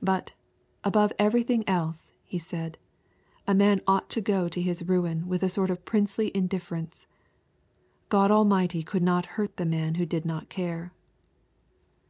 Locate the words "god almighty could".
8.08-9.02